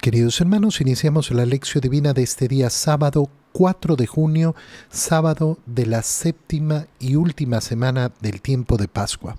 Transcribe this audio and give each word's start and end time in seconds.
Queridos 0.00 0.40
hermanos, 0.40 0.80
iniciamos 0.80 1.32
la 1.32 1.44
lección 1.44 1.80
divina 1.80 2.12
de 2.12 2.22
este 2.22 2.46
día 2.46 2.70
sábado 2.70 3.28
4 3.50 3.96
de 3.96 4.06
junio, 4.06 4.54
sábado 4.90 5.58
de 5.66 5.86
la 5.86 6.02
séptima 6.02 6.86
y 7.00 7.16
última 7.16 7.60
semana 7.60 8.12
del 8.20 8.40
tiempo 8.40 8.76
de 8.76 8.86
Pascua. 8.86 9.34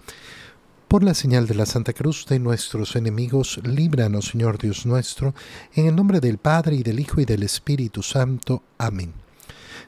Por 0.89 1.01
la 1.01 1.13
señal 1.13 1.47
de 1.47 1.55
la 1.55 1.65
Santa 1.65 1.93
Cruz 1.93 2.25
de 2.27 2.39
nuestros 2.39 2.97
enemigos, 2.97 3.61
líbranos, 3.63 4.25
Señor 4.25 4.57
Dios 4.57 4.85
nuestro, 4.85 5.33
en 5.75 5.85
el 5.85 5.95
nombre 5.95 6.19
del 6.19 6.37
Padre 6.37 6.75
y 6.75 6.83
del 6.83 6.99
Hijo 6.99 7.21
y 7.21 7.25
del 7.25 7.43
Espíritu 7.43 8.03
Santo. 8.03 8.63
Amén. 8.77 9.13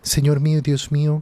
Señor 0.01 0.39
mío 0.39 0.61
Dios 0.61 0.89
mío, 0.89 1.21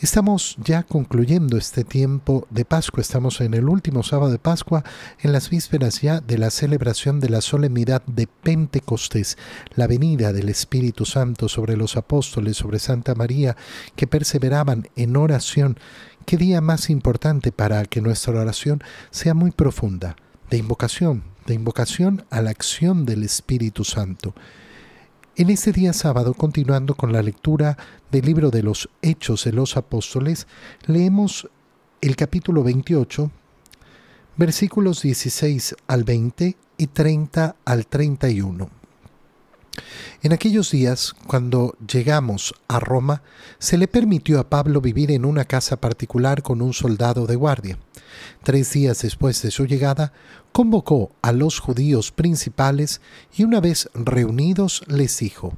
Estamos 0.00 0.56
ya 0.62 0.84
concluyendo 0.84 1.56
este 1.56 1.82
tiempo 1.82 2.46
de 2.50 2.64
Pascua, 2.64 3.00
estamos 3.00 3.40
en 3.40 3.52
el 3.52 3.68
último 3.68 4.04
sábado 4.04 4.30
de 4.30 4.38
Pascua, 4.38 4.84
en 5.18 5.32
las 5.32 5.50
vísperas 5.50 6.02
ya 6.02 6.20
de 6.20 6.38
la 6.38 6.50
celebración 6.50 7.18
de 7.18 7.28
la 7.28 7.40
solemnidad 7.40 8.04
de 8.06 8.28
Pentecostés, 8.28 9.36
la 9.74 9.88
venida 9.88 10.32
del 10.32 10.50
Espíritu 10.50 11.04
Santo 11.04 11.48
sobre 11.48 11.76
los 11.76 11.96
apóstoles, 11.96 12.56
sobre 12.56 12.78
Santa 12.78 13.16
María, 13.16 13.56
que 13.96 14.06
perseveraban 14.06 14.86
en 14.94 15.16
oración. 15.16 15.80
Qué 16.26 16.36
día 16.36 16.60
más 16.60 16.90
importante 16.90 17.50
para 17.50 17.84
que 17.84 18.00
nuestra 18.00 18.40
oración 18.40 18.80
sea 19.10 19.34
muy 19.34 19.50
profunda, 19.50 20.14
de 20.48 20.58
invocación, 20.58 21.24
de 21.44 21.54
invocación 21.54 22.24
a 22.30 22.40
la 22.40 22.50
acción 22.50 23.04
del 23.04 23.24
Espíritu 23.24 23.82
Santo. 23.82 24.32
En 25.38 25.50
este 25.50 25.70
día 25.70 25.92
sábado, 25.92 26.34
continuando 26.34 26.96
con 26.96 27.12
la 27.12 27.22
lectura 27.22 27.78
del 28.10 28.26
libro 28.26 28.50
de 28.50 28.64
los 28.64 28.90
Hechos 29.02 29.44
de 29.44 29.52
los 29.52 29.76
Apóstoles, 29.76 30.48
leemos 30.84 31.48
el 32.00 32.16
capítulo 32.16 32.64
28, 32.64 33.30
versículos 34.36 35.00
16 35.02 35.76
al 35.86 36.02
20 36.02 36.56
y 36.76 36.86
30 36.88 37.54
al 37.64 37.86
31. 37.86 38.68
En 40.20 40.32
aquellos 40.32 40.72
días, 40.72 41.14
cuando 41.28 41.76
llegamos 41.92 42.52
a 42.66 42.80
Roma, 42.80 43.22
se 43.60 43.78
le 43.78 43.86
permitió 43.86 44.40
a 44.40 44.50
Pablo 44.50 44.80
vivir 44.80 45.12
en 45.12 45.24
una 45.24 45.44
casa 45.44 45.80
particular 45.80 46.42
con 46.42 46.60
un 46.60 46.72
soldado 46.72 47.26
de 47.28 47.36
guardia. 47.36 47.78
Tres 48.42 48.72
días 48.72 49.00
después 49.02 49.40
de 49.42 49.52
su 49.52 49.66
llegada, 49.66 50.12
convocó 50.50 51.12
a 51.22 51.30
los 51.30 51.60
judíos 51.60 52.10
principales 52.10 53.00
y 53.36 53.44
una 53.44 53.60
vez 53.60 53.88
reunidos 53.94 54.82
les 54.88 55.16
dijo, 55.20 55.56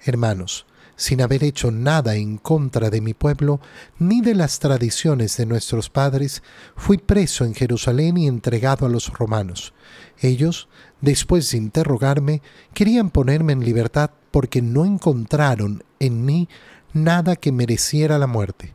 Hermanos, 0.00 0.66
sin 1.02 1.20
haber 1.20 1.42
hecho 1.42 1.72
nada 1.72 2.14
en 2.14 2.38
contra 2.38 2.88
de 2.88 3.00
mi 3.00 3.12
pueblo, 3.12 3.60
ni 3.98 4.20
de 4.20 4.36
las 4.36 4.60
tradiciones 4.60 5.36
de 5.36 5.46
nuestros 5.46 5.90
padres, 5.90 6.44
fui 6.76 6.96
preso 6.96 7.44
en 7.44 7.56
Jerusalén 7.56 8.16
y 8.18 8.28
entregado 8.28 8.86
a 8.86 8.88
los 8.88 9.12
romanos. 9.12 9.74
Ellos, 10.20 10.68
después 11.00 11.50
de 11.50 11.58
interrogarme, 11.58 12.40
querían 12.72 13.10
ponerme 13.10 13.52
en 13.52 13.64
libertad 13.64 14.12
porque 14.30 14.62
no 14.62 14.84
encontraron 14.84 15.82
en 15.98 16.24
mí 16.24 16.48
nada 16.92 17.34
que 17.34 17.50
mereciera 17.50 18.16
la 18.16 18.28
muerte. 18.28 18.72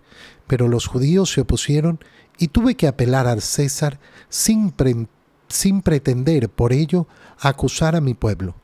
Pero 0.47 0.67
los 0.67 0.85
judíos 0.85 1.31
se 1.31 1.39
opusieron 1.39 2.01
y 2.37 2.49
tuve 2.49 2.75
que 2.75 2.87
apelar 2.87 3.25
al 3.25 3.41
César 3.41 4.01
sin, 4.27 4.73
sin 5.47 5.81
pretender 5.81 6.49
por 6.49 6.73
ello 6.73 7.07
acusar 7.39 7.95
a 7.95 8.01
mi 8.01 8.15
pueblo. 8.15 8.55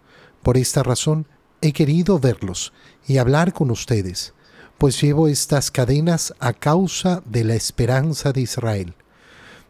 Por 0.42 0.58
esta 0.58 0.84
razón 0.84 1.30
he 1.64 1.72
querido 1.72 2.20
verlos 2.20 2.74
y 3.08 3.20
hablar 3.20 3.54
con 3.54 3.72
ustedes, 3.72 4.34
pues 4.78 5.02
llevo 5.02 5.30
estas 5.30 5.72
cadenas 5.72 6.34
a 6.40 6.52
causa 6.52 7.24
de 7.26 7.46
la 7.46 7.56
esperanza 7.56 8.34
de 8.34 8.42
Israel. 8.42 8.96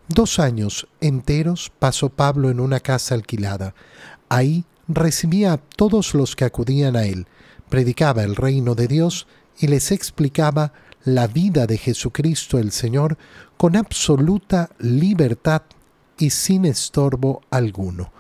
Dos 0.08 0.40
años 0.40 0.88
enteros 1.02 1.72
pasó 1.78 2.10
Pablo 2.10 2.50
en 2.50 2.60
una 2.60 2.80
casa 2.80 3.14
alquilada. 3.14 3.76
Ahí 4.28 4.66
recibía 4.88 5.54
a 5.54 5.58
todos 5.58 6.16
los 6.16 6.36
que 6.36 6.46
acudían 6.46 6.96
a 6.96 7.06
él, 7.06 7.28
predicaba 7.70 8.24
el 8.24 8.36
reino 8.36 8.74
de 8.74 8.88
Dios 8.88 9.28
y 9.60 9.68
les 9.68 9.92
explicaba 9.92 10.74
la 11.06 11.28
vida 11.28 11.68
de 11.68 11.78
Jesucristo 11.78 12.58
el 12.58 12.72
Señor 12.72 13.20
con 13.56 13.76
absoluta 13.76 14.72
libertad 14.80 15.62
y 16.18 16.32
sin 16.32 16.66
estorbo 16.66 17.44
alguno. 17.52 18.12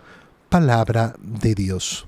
Palabra 0.50 1.16
de 1.20 1.56
Dios. 1.56 2.06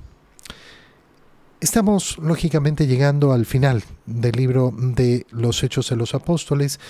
Estamos 1.61 2.17
lógicamente 2.17 2.85
llegando 2.85 3.31
al 3.31 3.45
final 3.45 3.81
del 4.05 4.33
libro 4.33 4.73
de 4.77 5.25
los 5.31 5.63
Hechos 5.63 5.89
de 5.89 5.95
los 5.95 6.13
Apóstoles, 6.13 6.81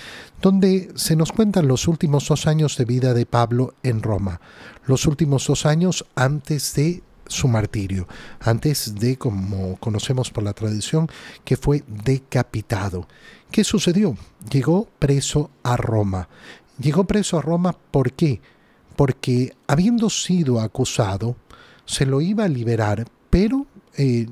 donde 0.42 0.90
se 0.96 1.16
nos 1.16 1.32
cuentan 1.32 1.68
los 1.68 1.88
últimos 1.88 2.28
dos 2.28 2.48
años 2.48 2.76
de 2.76 2.86
vida 2.86 3.14
de 3.14 3.28
Pablo 3.28 3.76
en 3.84 4.02
Roma, 4.02 4.42
los 4.88 5.06
últimos 5.06 5.46
dos 5.46 5.68
años 5.68 6.06
antes 6.16 6.74
de 6.74 7.04
su 7.28 7.48
martirio, 7.48 8.08
antes 8.40 8.96
de, 8.96 9.18
como 9.18 9.78
conocemos 9.78 10.32
por 10.32 10.44
la 10.44 10.54
tradición, 10.54 11.10
que 11.44 11.58
fue 11.58 11.84
decapitado. 12.04 13.08
¿Qué 13.52 13.64
sucedió? 13.64 14.18
Llegó 14.52 14.90
preso 14.98 15.52
a 15.62 15.78
Roma. 15.78 16.28
Llegó 16.80 17.06
preso 17.06 17.38
a 17.38 17.42
Roma 17.42 17.78
¿por 17.92 18.14
qué? 18.14 18.42
Porque 18.96 19.56
habiendo 19.68 20.10
sido 20.10 20.60
acusado, 20.60 21.36
se 21.86 22.08
lo 22.08 22.20
iba 22.20 22.46
a 22.46 22.50
liberar, 22.50 23.06
pero 23.30 23.68
eh, 23.98 24.28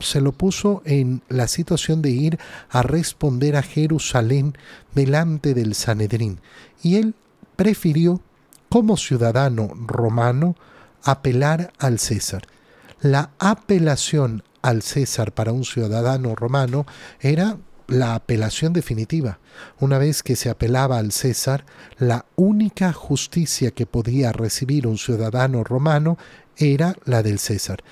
se 0.00 0.20
lo 0.20 0.32
puso 0.32 0.82
en 0.84 1.22
la 1.28 1.48
situación 1.48 2.02
de 2.02 2.10
ir 2.10 2.38
a 2.70 2.82
responder 2.82 3.56
a 3.56 3.62
Jerusalén 3.62 4.56
delante 4.94 5.54
del 5.54 5.74
Sanedrín. 5.74 6.40
Y 6.82 6.96
él 6.96 7.14
prefirió, 7.56 8.20
como 8.68 8.96
ciudadano 8.96 9.70
romano, 9.74 10.56
apelar 11.02 11.72
al 11.78 11.98
César. 11.98 12.42
La 13.00 13.30
apelación 13.38 14.42
al 14.62 14.82
César 14.82 15.32
para 15.32 15.52
un 15.52 15.64
ciudadano 15.64 16.34
romano 16.34 16.86
era 17.20 17.56
la 17.86 18.14
apelación 18.14 18.72
definitiva. 18.72 19.38
Una 19.80 19.98
vez 19.98 20.22
que 20.22 20.36
se 20.36 20.50
apelaba 20.50 20.98
al 20.98 21.12
César, 21.12 21.64
la 21.96 22.26
única 22.36 22.92
justicia 22.92 23.70
que 23.70 23.86
podía 23.86 24.32
recibir 24.32 24.86
un 24.86 24.98
ciudadano 24.98 25.64
romano 25.64 26.18
era 26.56 26.94
la 27.04 27.22
del 27.22 27.38
César. 27.38 27.82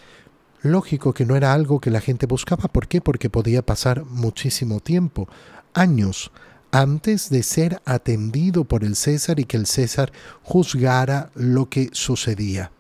Lógico 0.66 1.14
que 1.14 1.24
no 1.24 1.36
era 1.36 1.52
algo 1.52 1.80
que 1.80 1.92
la 1.92 2.00
gente 2.00 2.26
buscaba. 2.26 2.64
¿Por 2.64 2.88
qué? 2.88 3.00
Porque 3.00 3.30
podía 3.30 3.62
pasar 3.62 4.04
muchísimo 4.04 4.80
tiempo, 4.80 5.28
años, 5.74 6.32
antes 6.72 7.30
de 7.30 7.44
ser 7.44 7.80
atendido 7.84 8.64
por 8.64 8.82
el 8.82 8.96
César 8.96 9.38
y 9.38 9.44
que 9.44 9.56
el 9.56 9.66
César 9.66 10.10
juzgara 10.42 11.30
lo 11.36 11.68
que 11.68 11.90
sucedía. 11.92 12.72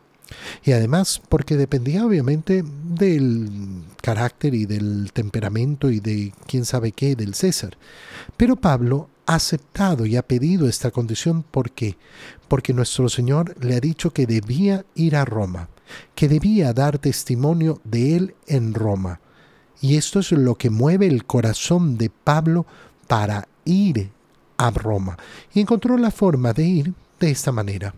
Y 0.64 0.72
además 0.72 1.22
porque 1.28 1.56
dependía 1.56 2.04
obviamente 2.04 2.64
del 2.64 3.84
carácter 4.02 4.54
y 4.54 4.66
del 4.66 5.12
temperamento 5.12 5.88
y 5.88 6.00
de 6.00 6.32
quién 6.48 6.64
sabe 6.64 6.90
qué 6.90 7.14
del 7.14 7.34
César. 7.34 7.78
Pero 8.36 8.56
Pablo 8.56 9.08
ha 9.26 9.36
aceptado 9.36 10.06
y 10.06 10.16
ha 10.16 10.26
pedido 10.26 10.68
esta 10.68 10.90
condición. 10.90 11.44
¿Por 11.44 11.70
qué? 11.70 11.96
Porque 12.48 12.72
nuestro 12.72 13.08
Señor 13.08 13.54
le 13.64 13.76
ha 13.76 13.80
dicho 13.80 14.10
que 14.10 14.26
debía 14.26 14.84
ir 14.96 15.14
a 15.14 15.24
Roma 15.24 15.68
que 16.14 16.28
debía 16.28 16.72
dar 16.72 16.98
testimonio 16.98 17.80
de 17.84 18.16
él 18.16 18.34
en 18.46 18.74
Roma. 18.74 19.20
Y 19.80 19.96
esto 19.96 20.20
es 20.20 20.32
lo 20.32 20.54
que 20.56 20.70
mueve 20.70 21.06
el 21.06 21.24
corazón 21.24 21.98
de 21.98 22.10
Pablo 22.10 22.66
para 23.06 23.48
ir 23.64 24.10
a 24.56 24.70
Roma. 24.70 25.16
Y 25.52 25.60
encontró 25.60 25.98
la 25.98 26.10
forma 26.10 26.52
de 26.52 26.64
ir 26.64 26.94
de 27.20 27.30
esta 27.30 27.52
manera. 27.52 27.94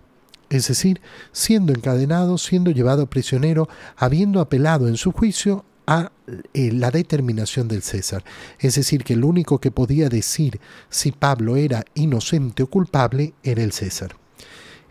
Es 0.50 0.68
decir, 0.68 1.00
siendo 1.32 1.72
encadenado, 1.72 2.38
siendo 2.38 2.70
llevado 2.70 3.06
prisionero, 3.06 3.68
habiendo 3.96 4.40
apelado 4.40 4.88
en 4.88 4.96
su 4.96 5.12
juicio 5.12 5.64
a 5.86 6.10
eh, 6.52 6.70
la 6.72 6.90
determinación 6.90 7.68
del 7.68 7.82
César. 7.82 8.24
Es 8.58 8.74
decir, 8.74 9.04
que 9.04 9.14
el 9.14 9.24
único 9.24 9.58
que 9.58 9.70
podía 9.70 10.08
decir 10.08 10.60
si 10.90 11.12
Pablo 11.12 11.56
era 11.56 11.84
inocente 11.94 12.62
o 12.62 12.66
culpable 12.66 13.34
era 13.42 13.62
el 13.62 13.72
César. 13.72 14.14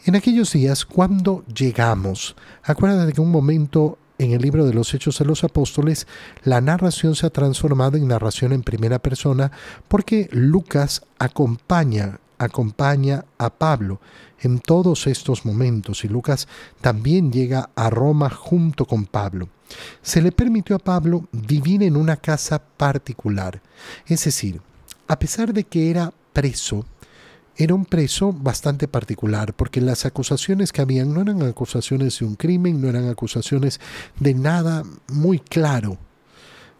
En 0.07 0.15
aquellos 0.15 0.53
días, 0.53 0.85
cuando 0.85 1.43
llegamos, 1.53 2.37
acuérdate 2.63 3.11
que 3.11 3.19
un 3.19 3.29
momento 3.29 3.97
en 4.17 4.31
el 4.31 4.41
libro 4.41 4.65
de 4.65 4.73
los 4.73 4.93
Hechos 4.93 5.19
de 5.19 5.25
los 5.25 5.43
Apóstoles, 5.43 6.07
la 6.45 6.61
narración 6.61 7.13
se 7.13 7.25
ha 7.25 7.29
transformado 7.29 7.97
en 7.97 8.07
narración 8.07 8.53
en 8.53 8.63
primera 8.63 8.99
persona 8.99 9.51
porque 9.89 10.29
Lucas 10.31 11.01
acompaña, 11.19 12.21
acompaña 12.37 13.25
a 13.37 13.49
Pablo 13.49 13.99
en 14.39 14.59
todos 14.59 15.07
estos 15.07 15.45
momentos 15.45 16.05
y 16.05 16.07
Lucas 16.07 16.47
también 16.79 17.29
llega 17.29 17.69
a 17.75 17.89
Roma 17.89 18.29
junto 18.29 18.85
con 18.85 19.07
Pablo. 19.07 19.49
Se 20.01 20.21
le 20.21 20.31
permitió 20.31 20.77
a 20.77 20.79
Pablo 20.79 21.27
vivir 21.33 21.83
en 21.83 21.97
una 21.97 22.15
casa 22.15 22.63
particular, 22.63 23.61
es 24.05 24.23
decir, 24.23 24.61
a 25.09 25.19
pesar 25.19 25.51
de 25.51 25.65
que 25.65 25.89
era 25.89 26.13
preso, 26.31 26.85
era 27.57 27.73
un 27.73 27.85
preso 27.85 28.31
bastante 28.31 28.87
particular, 28.87 29.53
porque 29.55 29.81
las 29.81 30.05
acusaciones 30.05 30.71
que 30.71 30.81
habían 30.81 31.13
no 31.13 31.21
eran 31.21 31.41
acusaciones 31.41 32.19
de 32.19 32.25
un 32.25 32.35
crimen, 32.35 32.79
no 32.79 32.87
eran 32.87 33.09
acusaciones 33.09 33.79
de 34.19 34.35
nada 34.35 34.83
muy 35.07 35.39
claro. 35.39 35.97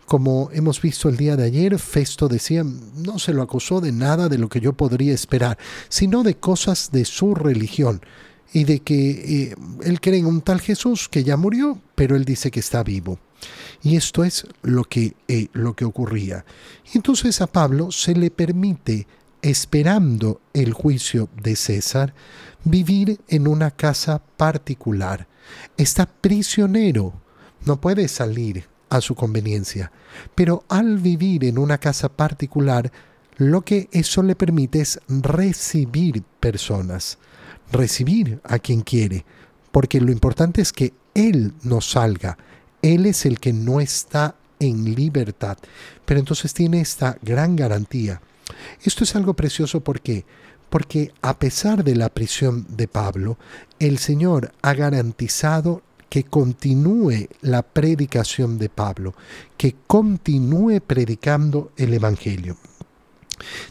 Como 0.06 0.50
hemos 0.54 0.82
visto 0.82 1.10
el 1.10 1.18
día 1.18 1.36
de 1.36 1.46
ayer, 1.46 1.78
Festo 1.80 2.28
decía, 2.28 2.64
no 2.64 3.20
se 3.20 3.34
lo 3.34 3.42
acusó 3.42 3.82
de 3.82 3.92
nada 3.92 4.30
de 4.30 4.38
lo 4.38 4.48
que 4.48 4.62
yo 4.62 4.74
podría 4.74 5.14
esperar, 5.14 5.58
sino 5.90 6.24
de 6.24 6.36
cosas 6.36 6.92
de 6.92 7.04
su 7.04 7.36
religión 7.36 8.02
y 8.54 8.64
de 8.64 8.80
que 8.80 9.50
eh, 9.50 9.56
él 9.84 10.00
cree 10.00 10.20
en 10.20 10.28
un 10.28 10.42
tal 10.42 10.62
Jesús 10.62 11.10
que 11.10 11.24
ya 11.24 11.36
murió, 11.36 11.82
pero 11.96 12.16
él 12.16 12.24
dice 12.24 12.52
que 12.52 12.62
está 12.62 12.84
vivo. 12.84 13.20
Y 13.84 13.96
esto 13.96 14.24
es 14.24 14.48
lo 14.62 14.84
que, 14.84 15.16
eh, 15.28 15.48
lo 15.54 15.76
que 15.76 15.86
ocurría. 15.86 16.46
Entonces 16.94 17.42
a 17.42 17.48
Pablo 17.48 17.92
se 17.92 18.16
le 18.16 18.32
permite, 18.32 19.08
esperando 19.50 20.42
el 20.54 20.74
juicio 20.74 21.30
de 21.42 21.56
César, 21.56 22.14
vivir 22.64 23.20
en 23.28 23.48
una 23.48 23.72
casa 23.72 24.22
particular. 24.38 25.28
Está 25.78 26.06
prisionero, 26.06 27.14
no 27.66 27.80
puede 27.80 28.08
salir 28.08 28.66
a 28.90 29.00
su 29.02 29.16
conveniencia. 29.16 29.92
Pero 30.36 30.64
al 30.68 30.98
vivir 30.98 31.46
en 31.46 31.58
una 31.58 31.78
casa 31.78 32.10
particular, 32.10 32.92
lo 33.38 33.62
que 33.62 33.88
eso 33.92 34.24
le 34.24 34.36
permite 34.36 34.82
es 34.82 35.00
recibir 35.08 36.24
personas, 36.40 37.18
recibir 37.72 38.42
a 38.44 38.60
quien 38.60 38.82
quiere, 38.82 39.26
porque 39.72 40.02
lo 40.02 40.12
importante 40.12 40.62
es 40.62 40.74
que 40.74 40.94
Él 41.14 41.54
no 41.64 41.82
salga, 41.82 42.38
Él 42.82 43.06
es 43.06 43.26
el 43.26 43.40
que 43.40 43.54
no 43.54 43.80
está 43.80 44.36
en 44.60 44.96
libertad, 44.96 45.58
pero 46.06 46.20
entonces 46.20 46.54
tiene 46.54 46.82
esta 46.82 47.18
gran 47.22 47.56
garantía. 47.56 48.22
Esto 48.84 49.04
es 49.04 49.16
algo 49.16 49.34
precioso 49.34 49.82
porque 49.82 50.26
porque 50.70 51.14
a 51.22 51.40
pesar 51.40 51.84
de 51.84 51.96
la 51.96 52.10
prisión 52.10 52.66
de 52.70 52.88
Pablo, 52.88 53.38
el 53.80 53.98
Señor 53.98 54.54
ha 54.62 54.74
garantizado 54.74 55.82
que 56.10 56.24
continúe 56.24 57.28
la 57.42 57.62
predicación 57.62 58.58
de 58.58 58.70
Pablo, 58.70 59.14
que 59.58 59.76
continúe 59.88 60.82
predicando 60.86 61.72
el 61.78 61.94
Evangelio. 61.94 62.58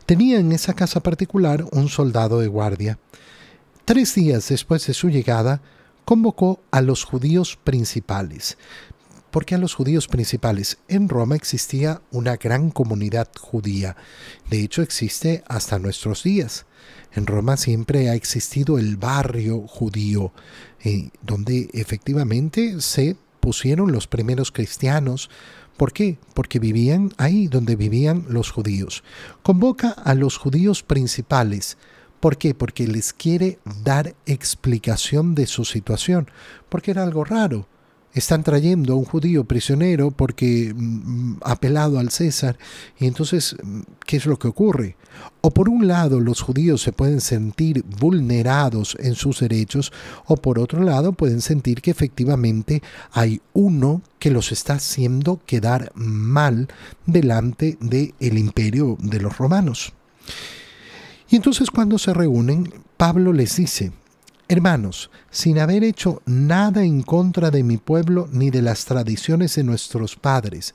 Tenía 0.04 0.38
en 0.38 0.52
esa 0.52 0.74
casa 0.74 1.00
particular 1.00 1.66
un 1.72 1.88
soldado 1.88 2.40
de 2.40 2.46
guardia. 2.46 2.98
Tres 3.84 4.14
días 4.14 4.48
después 4.48 4.86
de 4.86 4.94
su 4.94 5.08
llegada, 5.08 5.62
convocó 6.04 6.60
a 6.70 6.82
los 6.82 7.04
judíos 7.04 7.58
principales. 7.62 8.58
¿Por 9.36 9.44
qué 9.44 9.54
a 9.54 9.58
los 9.58 9.74
judíos 9.74 10.08
principales? 10.08 10.78
En 10.88 11.10
Roma 11.10 11.36
existía 11.36 12.00
una 12.10 12.38
gran 12.38 12.70
comunidad 12.70 13.28
judía. 13.38 13.94
De 14.48 14.62
hecho, 14.62 14.80
existe 14.80 15.44
hasta 15.46 15.78
nuestros 15.78 16.22
días. 16.22 16.64
En 17.12 17.26
Roma 17.26 17.58
siempre 17.58 18.08
ha 18.08 18.14
existido 18.14 18.78
el 18.78 18.96
barrio 18.96 19.60
judío, 19.68 20.32
eh, 20.82 21.10
donde 21.20 21.68
efectivamente 21.74 22.80
se 22.80 23.14
pusieron 23.40 23.92
los 23.92 24.06
primeros 24.06 24.52
cristianos. 24.52 25.28
¿Por 25.76 25.92
qué? 25.92 26.16
Porque 26.32 26.58
vivían 26.58 27.12
ahí 27.18 27.46
donde 27.46 27.76
vivían 27.76 28.24
los 28.30 28.50
judíos. 28.50 29.04
Convoca 29.42 29.90
a 29.90 30.14
los 30.14 30.38
judíos 30.38 30.82
principales. 30.82 31.76
¿Por 32.20 32.38
qué? 32.38 32.54
Porque 32.54 32.88
les 32.88 33.12
quiere 33.12 33.58
dar 33.84 34.14
explicación 34.24 35.34
de 35.34 35.46
su 35.46 35.66
situación, 35.66 36.30
porque 36.70 36.92
era 36.92 37.02
algo 37.02 37.22
raro 37.22 37.68
están 38.18 38.42
trayendo 38.42 38.94
a 38.94 38.96
un 38.96 39.04
judío 39.04 39.44
prisionero 39.44 40.10
porque 40.10 40.72
mm, 40.74 40.80
mm, 40.80 41.40
apelado 41.42 41.98
al 41.98 42.10
César. 42.10 42.58
Y 42.98 43.06
entonces, 43.06 43.56
mm, 43.62 43.80
¿qué 44.06 44.16
es 44.16 44.26
lo 44.26 44.38
que 44.38 44.48
ocurre? 44.48 44.96
O 45.42 45.50
por 45.50 45.68
un 45.68 45.86
lado 45.86 46.18
los 46.20 46.40
judíos 46.40 46.82
se 46.82 46.92
pueden 46.92 47.20
sentir 47.20 47.84
vulnerados 48.00 48.96
en 49.00 49.14
sus 49.14 49.40
derechos, 49.40 49.92
o 50.26 50.36
por 50.36 50.58
otro 50.58 50.82
lado 50.82 51.12
pueden 51.12 51.40
sentir 51.40 51.82
que 51.82 51.90
efectivamente 51.90 52.82
hay 53.12 53.40
uno 53.52 54.02
que 54.18 54.30
los 54.30 54.50
está 54.50 54.74
haciendo 54.74 55.40
quedar 55.46 55.92
mal 55.94 56.68
delante 57.06 57.76
del 57.80 58.14
el 58.18 58.38
imperio 58.38 58.96
de 59.00 59.20
los 59.20 59.36
romanos. 59.36 59.92
Y 61.28 61.36
entonces 61.36 61.70
cuando 61.70 61.98
se 61.98 62.14
reúnen, 62.14 62.72
Pablo 62.96 63.32
les 63.32 63.56
dice, 63.56 63.92
Hermanos, 64.48 65.10
sin 65.28 65.58
haber 65.58 65.82
hecho 65.82 66.22
nada 66.24 66.84
en 66.84 67.02
contra 67.02 67.50
de 67.50 67.64
mi 67.64 67.78
pueblo 67.78 68.28
ni 68.30 68.50
de 68.50 68.62
las 68.62 68.84
tradiciones 68.84 69.56
de 69.56 69.64
nuestros 69.64 70.14
padres. 70.14 70.72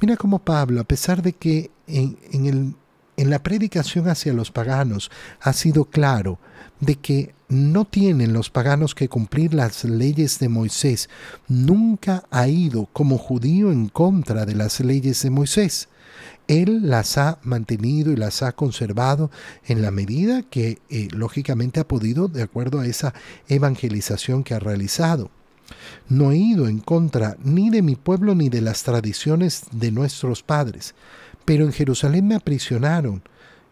Mira 0.00 0.16
cómo 0.16 0.38
Pablo, 0.38 0.80
a 0.80 0.84
pesar 0.84 1.20
de 1.20 1.34
que 1.34 1.70
en, 1.86 2.16
el, 2.32 2.74
en 3.18 3.30
la 3.30 3.42
predicación 3.42 4.08
hacia 4.08 4.32
los 4.32 4.50
paganos 4.50 5.10
ha 5.42 5.52
sido 5.52 5.84
claro 5.84 6.38
de 6.80 6.94
que 6.94 7.34
no 7.50 7.84
tienen 7.84 8.32
los 8.32 8.48
paganos 8.48 8.94
que 8.94 9.10
cumplir 9.10 9.52
las 9.52 9.84
leyes 9.84 10.38
de 10.38 10.48
Moisés, 10.48 11.10
nunca 11.46 12.24
ha 12.30 12.48
ido 12.48 12.88
como 12.90 13.18
judío 13.18 13.70
en 13.70 13.88
contra 13.88 14.46
de 14.46 14.54
las 14.54 14.80
leyes 14.80 15.22
de 15.22 15.28
Moisés. 15.28 15.90
Él 16.50 16.90
las 16.90 17.16
ha 17.16 17.38
mantenido 17.44 18.10
y 18.10 18.16
las 18.16 18.42
ha 18.42 18.50
conservado 18.50 19.30
en 19.66 19.82
la 19.82 19.92
medida 19.92 20.42
que 20.42 20.80
eh, 20.90 21.06
lógicamente 21.12 21.78
ha 21.78 21.86
podido 21.86 22.26
de 22.26 22.42
acuerdo 22.42 22.80
a 22.80 22.86
esa 22.86 23.14
evangelización 23.46 24.42
que 24.42 24.54
ha 24.54 24.58
realizado. 24.58 25.30
No 26.08 26.32
he 26.32 26.38
ido 26.38 26.66
en 26.66 26.80
contra 26.80 27.36
ni 27.44 27.70
de 27.70 27.82
mi 27.82 27.94
pueblo 27.94 28.34
ni 28.34 28.48
de 28.48 28.62
las 28.62 28.82
tradiciones 28.82 29.66
de 29.70 29.92
nuestros 29.92 30.42
padres, 30.42 30.96
pero 31.44 31.64
en 31.64 31.72
Jerusalén 31.72 32.26
me 32.26 32.34
aprisionaron 32.34 33.22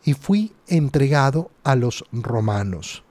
y 0.05 0.15
fui 0.15 0.53
entregado 0.69 1.51
a 1.65 1.75
los 1.75 2.05
romanos. 2.13 3.03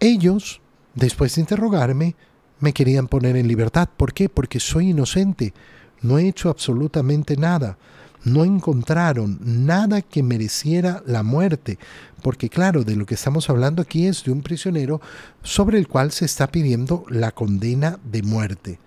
Ellos, 0.00 0.62
después 0.94 1.34
de 1.34 1.42
interrogarme, 1.42 2.16
me 2.58 2.72
querían 2.72 3.06
poner 3.06 3.36
en 3.36 3.48
libertad. 3.48 3.90
¿Por 3.94 4.14
qué? 4.14 4.30
Porque 4.30 4.60
soy 4.60 4.88
inocente. 4.92 5.52
No 6.00 6.18
he 6.18 6.26
hecho 6.26 6.48
absolutamente 6.48 7.36
nada 7.36 7.76
no 8.24 8.44
encontraron 8.44 9.38
nada 9.42 10.02
que 10.02 10.22
mereciera 10.22 11.02
la 11.06 11.22
muerte, 11.22 11.78
porque 12.22 12.48
claro, 12.48 12.84
de 12.84 12.96
lo 12.96 13.06
que 13.06 13.14
estamos 13.14 13.48
hablando 13.48 13.82
aquí 13.82 14.06
es 14.06 14.24
de 14.24 14.32
un 14.32 14.42
prisionero 14.42 15.00
sobre 15.42 15.78
el 15.78 15.88
cual 15.88 16.12
se 16.12 16.24
está 16.24 16.48
pidiendo 16.48 17.04
la 17.08 17.30
condena 17.32 17.98
de 18.04 18.22
muerte. 18.22 18.78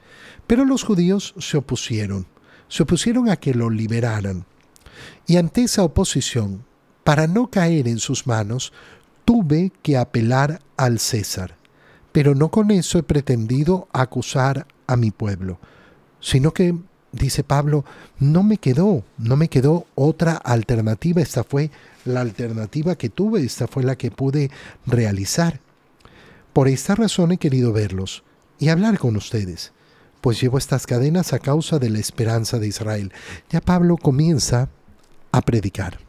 Pero 0.48 0.66
los 0.66 0.84
judíos 0.84 1.34
se 1.40 1.58
opusieron, 1.58 2.28
se 2.68 2.84
opusieron 2.84 3.30
a 3.30 3.38
que 3.38 3.54
lo 3.54 3.70
liberaran. 3.70 4.46
Y 5.26 5.38
ante 5.38 5.64
esa 5.64 5.84
oposición, 5.84 6.66
para 7.04 7.28
no 7.28 7.50
caer 7.50 7.88
en 7.88 8.00
sus 8.00 8.28
manos, 8.28 8.74
tuve 9.26 9.72
que 9.82 9.98
apelar 9.98 10.60
al 10.78 11.00
César. 11.00 11.58
Pero 12.12 12.36
no 12.36 12.52
con 12.52 12.72
eso 12.72 13.00
he 13.00 13.04
pretendido 13.04 13.88
acusar 13.94 14.68
a 14.88 14.98
mi 14.98 15.12
pueblo, 15.12 15.60
sino 16.20 16.54
que 16.54 16.76
dice 17.12 17.44
Pablo, 17.44 17.86
no 18.20 18.44
me 18.44 18.58
quedó, 18.58 19.04
no 19.18 19.36
me 19.36 19.50
quedó 19.50 19.86
otra 19.96 20.34
alternativa, 20.36 21.22
esta 21.22 21.44
fue 21.44 21.72
la 22.06 22.22
alternativa 22.22 22.96
que 22.96 23.10
tuve, 23.10 23.44
esta 23.44 23.68
fue 23.68 23.84
la 23.84 23.96
que 23.96 24.12
pude 24.12 24.50
realizar. 24.86 25.60
Por 26.54 26.68
esta 26.68 26.96
razón 26.96 27.32
he 27.32 27.38
querido 27.38 27.72
verlos 27.74 28.24
y 28.60 28.70
hablar 28.70 28.98
con 28.98 29.16
ustedes, 29.16 29.72
pues 30.22 30.40
llevo 30.40 30.58
estas 30.58 30.86
cadenas 30.86 31.34
a 31.34 31.40
causa 31.40 31.80
de 31.80 31.90
la 31.90 32.00
esperanza 32.00 32.60
de 32.60 32.68
Israel. 32.68 33.12
Ya 33.50 33.62
Pablo 33.62 33.98
comienza 33.98 34.70
a 35.32 35.42
predicar. 35.42 36.00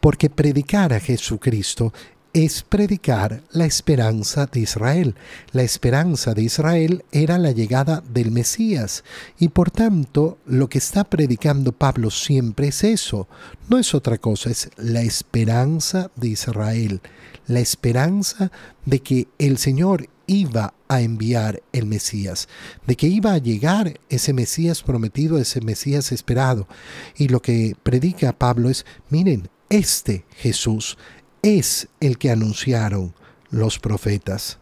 Porque 0.00 0.30
predicar 0.30 0.92
a 0.92 1.00
Jesucristo 1.00 1.92
es 2.32 2.62
predicar 2.62 3.42
la 3.50 3.64
esperanza 3.64 4.46
de 4.46 4.60
Israel. 4.60 5.14
La 5.52 5.62
esperanza 5.62 6.34
de 6.34 6.42
Israel 6.42 7.04
era 7.10 7.38
la 7.38 7.50
llegada 7.50 8.02
del 8.12 8.30
Mesías 8.30 9.04
y 9.38 9.48
por 9.48 9.70
tanto 9.70 10.38
lo 10.46 10.68
que 10.68 10.78
está 10.78 11.04
predicando 11.04 11.72
Pablo 11.72 12.10
siempre 12.10 12.68
es 12.68 12.84
eso, 12.84 13.28
no 13.68 13.78
es 13.78 13.94
otra 13.94 14.18
cosa, 14.18 14.50
es 14.50 14.70
la 14.76 15.02
esperanza 15.02 16.10
de 16.16 16.28
Israel, 16.28 17.00
la 17.46 17.60
esperanza 17.60 18.52
de 18.84 19.00
que 19.00 19.28
el 19.38 19.58
Señor 19.58 20.08
iba 20.26 20.74
a 20.86 21.00
enviar 21.00 21.60
el 21.72 21.86
Mesías, 21.86 22.48
de 22.86 22.94
que 22.94 23.08
iba 23.08 23.32
a 23.32 23.38
llegar 23.38 23.98
ese 24.08 24.32
Mesías 24.32 24.82
prometido, 24.82 25.38
ese 25.38 25.60
Mesías 25.60 26.12
esperado. 26.12 26.68
Y 27.16 27.28
lo 27.28 27.42
que 27.42 27.74
predica 27.82 28.32
Pablo 28.32 28.70
es, 28.70 28.86
miren, 29.08 29.48
este 29.70 30.24
Jesús 30.36 30.98
es 31.42 31.88
el 32.00 32.18
que 32.18 32.30
anunciaron 32.30 33.14
los 33.50 33.78
profetas. 33.78 34.58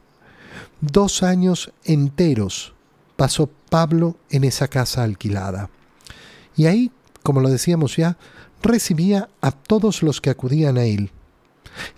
Dos 0.80 1.22
años 1.22 1.72
enteros 1.84 2.74
pasó 3.16 3.50
Pablo 3.68 4.16
en 4.30 4.44
esa 4.44 4.68
casa 4.68 5.02
alquilada. 5.02 5.70
Y 6.56 6.66
ahí, 6.66 6.92
como 7.22 7.40
lo 7.40 7.48
decíamos 7.48 7.96
ya, 7.96 8.16
recibía 8.62 9.28
a 9.40 9.50
todos 9.50 10.02
los 10.02 10.20
que 10.20 10.30
acudían 10.30 10.78
a 10.78 10.84
él. 10.84 11.10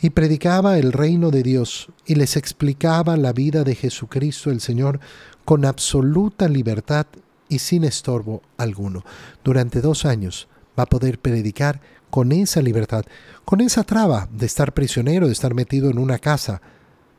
Y 0.01 0.11
predicaba 0.11 0.79
el 0.79 0.93
reino 0.93 1.31
de 1.31 1.43
Dios 1.43 1.89
y 2.05 2.15
les 2.15 2.37
explicaba 2.37 3.17
la 3.17 3.33
vida 3.33 3.65
de 3.65 3.75
Jesucristo 3.75 4.51
el 4.51 4.61
Señor 4.61 5.01
con 5.45 5.65
absoluta 5.65 6.49
libertad 6.49 7.07
y 7.49 7.61
sin 7.61 7.85
estorbo 7.85 8.43
alguno. 8.57 9.05
Durante 9.45 9.81
dos 9.81 10.05
años 10.05 10.49
va 10.79 10.85
a 10.85 10.87
poder 10.87 11.19
predicar 11.19 11.81
con 12.11 12.33
esa 12.33 12.61
libertad, 12.61 13.05
con 13.45 13.61
esa 13.61 13.85
traba 13.85 14.29
de 14.33 14.47
estar 14.47 14.75
prisionero, 14.75 15.27
de 15.27 15.33
estar 15.33 15.55
metido 15.55 15.91
en 15.91 15.99
una 15.99 16.19
casa, 16.19 16.61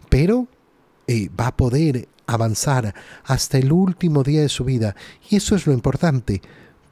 pero 0.09 0.47
eh, 1.07 1.29
va 1.39 1.47
a 1.47 1.57
poder 1.57 2.07
avanzar 2.27 2.93
hasta 3.23 3.57
el 3.57 3.71
último 3.71 4.23
día 4.23 4.41
de 4.41 4.49
su 4.49 4.63
vida. 4.63 4.95
Y 5.29 5.37
eso 5.37 5.55
es 5.55 5.65
lo 5.65 5.73
importante. 5.73 6.41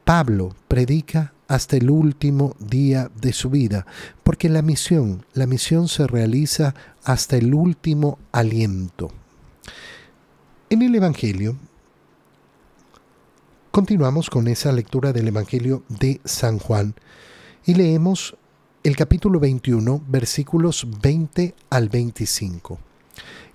Pablo 0.04 0.56
predica 0.68 1.34
hasta 1.48 1.78
el 1.78 1.90
último 1.90 2.56
día 2.60 3.10
de 3.20 3.34
su 3.34 3.50
vida, 3.50 3.86
porque 4.24 4.50
la 4.50 4.62
misión, 4.62 5.26
la 5.34 5.48
misión 5.48 5.88
se 5.88 6.06
realiza 6.06 6.76
hasta 7.04 7.38
el 7.38 7.54
último 7.54 8.20
aliento. 8.32 9.12
En 10.70 10.84
el 10.84 10.94
Evangelio, 10.94 11.58
continuamos 13.72 14.30
con 14.30 14.48
esa 14.48 14.72
lectura 14.72 15.12
del 15.12 15.28
Evangelio 15.28 15.84
de 15.90 16.22
San 16.24 16.60
Juan 16.60 16.94
y 17.66 17.74
leemos 17.74 18.36
el 18.84 18.96
capítulo 18.96 19.40
21, 19.40 20.04
versículos 20.08 20.88
20 21.02 21.56
al 21.70 21.90
25. 21.90 22.80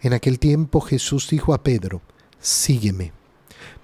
En 0.02 0.12
aquel 0.12 0.38
tiempo 0.38 0.80
Jesús 0.80 1.28
dijo 1.30 1.54
a 1.54 1.62
Pedro, 1.62 2.02
Sígueme. 2.38 3.12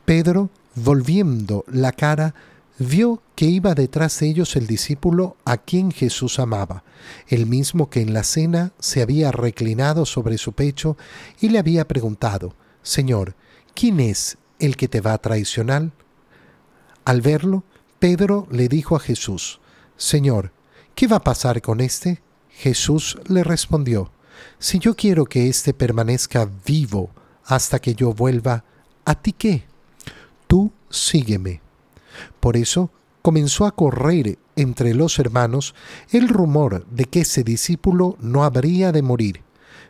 Pedro, 0.05 0.51
volviendo 0.75 1.65
la 1.67 1.93
cara, 1.93 2.35
vio 2.79 3.23
que 3.35 3.47
iba 3.47 3.75
detrás 3.75 4.21
de 4.21 4.29
ellos 4.29 4.57
el 4.57 4.67
discípulo 4.67 5.37
a 5.45 5.57
quien 5.57 5.91
Jesús 5.91 6.39
amaba, 6.39 6.85
el 7.29 7.47
mismo 7.47 7.89
que 7.89 8.03
en 8.03 8.13
la 8.13 8.23
cena 8.23 8.73
se 8.79 9.03
había 9.03 9.33
reclinado 9.33 10.05
sobre 10.05 10.37
su 10.37 10.53
pecho 10.53 10.97
y 11.41 11.49
le 11.49 11.59
había 11.59 11.89
preguntado, 11.89 12.55
Señor, 12.83 13.35
¿quién 13.75 14.01
es 14.01 14.37
el 14.59 14.77
que 14.77 14.89
te 14.89 15.01
va 15.01 15.15
a 15.15 15.19
traicionar? 15.19 15.91
Al 17.05 17.23
verlo, 17.23 17.65
Pedro 17.99 18.47
le 18.51 18.69
dijo 18.69 18.97
a 18.97 19.01
Jesús, 19.01 19.61
Señor, 20.01 20.51
¿qué 20.95 21.07
va 21.07 21.17
a 21.17 21.25
pasar 21.25 21.61
con 21.61 21.83
éste? 21.83 22.23
Jesús 22.49 23.19
le 23.29 23.45
respondió, 23.45 24.11
si 24.59 24.79
yo 24.79 24.97
quiero 24.97 25.27
que 25.27 25.51
éste 25.51 25.75
permanezca 25.75 26.49
vivo 26.65 27.11
hasta 27.45 27.81
que 27.81 27.95
yo 27.95 28.15
vuelva, 28.15 28.65
¿a 29.05 29.15
ti 29.15 29.35
qué? 29.35 29.65
Tú 30.47 30.73
sígueme. 30.89 31.61
Por 32.41 32.57
eso 32.57 32.91
comenzó 33.21 33.67
a 33.67 33.73
correr 33.73 34.39
entre 34.57 34.95
los 34.95 35.19
hermanos 35.19 35.75
el 36.11 36.31
rumor 36.31 36.87
de 36.87 37.05
que 37.05 37.21
ese 37.21 37.45
discípulo 37.45 38.17
no 38.21 38.43
habría 38.45 38.93
de 38.93 39.03
morir. 39.03 39.43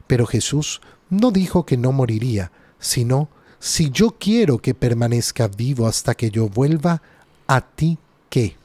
Pero 0.09 0.27
Jesús 0.27 0.81
no 1.09 1.31
dijo 1.31 1.65
que 1.65 1.77
no 1.77 1.93
moriría, 1.93 2.51
sino, 2.81 3.29
si 3.61 3.91
yo 3.91 4.17
quiero 4.19 4.59
que 4.59 4.75
permanezca 4.75 5.47
vivo 5.47 5.87
hasta 5.87 6.17
que 6.17 6.33
yo 6.33 6.49
vuelva, 6.49 7.01
¿a 7.47 7.61
ti 7.61 7.97
qué? 8.29 8.57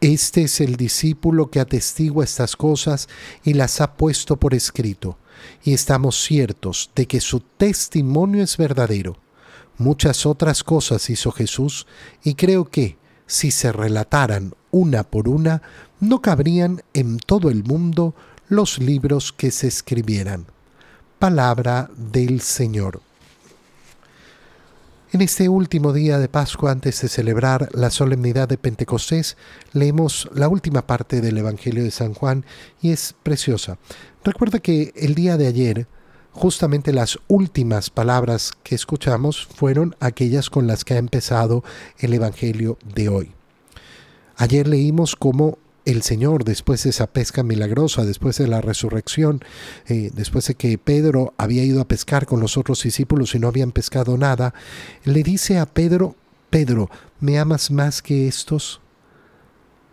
Este 0.00 0.42
es 0.42 0.60
el 0.60 0.76
discípulo 0.76 1.50
que 1.50 1.60
atestigua 1.60 2.24
estas 2.24 2.56
cosas 2.56 3.08
y 3.42 3.54
las 3.54 3.80
ha 3.80 3.94
puesto 3.94 4.36
por 4.36 4.54
escrito, 4.54 5.18
y 5.62 5.72
estamos 5.72 6.22
ciertos 6.22 6.90
de 6.94 7.06
que 7.06 7.20
su 7.20 7.40
testimonio 7.40 8.42
es 8.42 8.56
verdadero. 8.56 9.16
Muchas 9.78 10.26
otras 10.26 10.62
cosas 10.62 11.08
hizo 11.10 11.32
Jesús, 11.32 11.86
y 12.22 12.34
creo 12.34 12.66
que, 12.66 12.98
si 13.26 13.50
se 13.50 13.72
relataran 13.72 14.54
una 14.70 15.04
por 15.04 15.28
una, 15.28 15.62
no 16.00 16.20
cabrían 16.20 16.82
en 16.92 17.18
todo 17.18 17.48
el 17.48 17.64
mundo 17.64 18.14
los 18.48 18.78
libros 18.78 19.32
que 19.32 19.50
se 19.50 19.68
escribieran. 19.68 20.46
Palabra 21.18 21.90
del 21.96 22.40
Señor. 22.40 23.00
En 25.14 25.20
este 25.20 25.48
último 25.48 25.92
día 25.92 26.18
de 26.18 26.28
Pascua, 26.28 26.72
antes 26.72 27.00
de 27.00 27.08
celebrar 27.08 27.68
la 27.72 27.90
solemnidad 27.90 28.48
de 28.48 28.58
Pentecostés, 28.58 29.36
leemos 29.72 30.28
la 30.34 30.48
última 30.48 30.88
parte 30.88 31.20
del 31.20 31.38
Evangelio 31.38 31.84
de 31.84 31.92
San 31.92 32.14
Juan 32.14 32.44
y 32.82 32.90
es 32.90 33.14
preciosa. 33.22 33.78
Recuerda 34.24 34.58
que 34.58 34.92
el 34.96 35.14
día 35.14 35.36
de 35.36 35.46
ayer, 35.46 35.86
justamente 36.32 36.92
las 36.92 37.20
últimas 37.28 37.90
palabras 37.90 38.50
que 38.64 38.74
escuchamos 38.74 39.46
fueron 39.46 39.94
aquellas 40.00 40.50
con 40.50 40.66
las 40.66 40.84
que 40.84 40.94
ha 40.94 40.98
empezado 40.98 41.62
el 42.00 42.12
Evangelio 42.12 42.76
de 42.92 43.08
hoy. 43.08 43.30
Ayer 44.34 44.66
leímos 44.66 45.14
cómo 45.14 45.58
el 45.84 46.02
Señor, 46.02 46.44
después 46.44 46.84
de 46.84 46.90
esa 46.90 47.06
pesca 47.06 47.42
milagrosa, 47.42 48.04
después 48.04 48.38
de 48.38 48.48
la 48.48 48.60
resurrección, 48.60 49.44
eh, 49.86 50.10
después 50.14 50.46
de 50.46 50.54
que 50.54 50.78
Pedro 50.78 51.34
había 51.36 51.64
ido 51.64 51.80
a 51.80 51.88
pescar 51.88 52.26
con 52.26 52.40
los 52.40 52.56
otros 52.56 52.82
discípulos 52.82 53.34
y 53.34 53.38
no 53.38 53.48
habían 53.48 53.72
pescado 53.72 54.16
nada, 54.16 54.54
le 55.04 55.22
dice 55.22 55.58
a 55.58 55.66
Pedro, 55.66 56.16
Pedro, 56.50 56.88
¿me 57.20 57.38
amas 57.38 57.70
más 57.70 58.00
que 58.00 58.28
estos? 58.28 58.80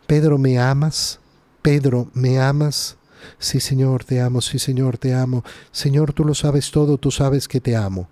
Pedro, 0.07 0.37
¿me 0.37 0.59
amas? 0.59 1.19
Pedro, 1.61 2.09
¿me 2.13 2.39
amas? 2.39 2.97
Sí, 3.37 3.59
Señor, 3.59 4.03
te 4.03 4.21
amo, 4.21 4.41
sí, 4.41 4.59
Señor, 4.59 4.97
te 4.97 5.13
amo. 5.13 5.43
Señor, 5.71 6.13
tú 6.13 6.25
lo 6.25 6.33
sabes 6.33 6.71
todo, 6.71 6.97
tú 6.97 7.11
sabes 7.11 7.47
que 7.47 7.61
te 7.61 7.75
amo. 7.75 8.09